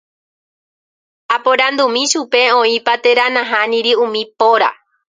Aporandumi 1.35 2.03
chupe 2.11 2.41
oĩpa 2.61 2.93
térã 3.03 3.25
nahániri 3.35 3.91
umi 4.03 4.21
póra. 4.37 4.69